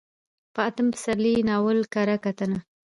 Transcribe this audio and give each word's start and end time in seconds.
په 0.53 0.59
اتم 0.67 0.87
پسرلي 0.93 1.33
ناول 1.49 1.79
کره 1.93 2.15
کتنه: 2.25 2.59